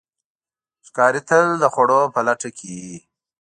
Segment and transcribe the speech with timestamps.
[0.87, 2.97] ښکاري تل د خوړو په لټه کې وي.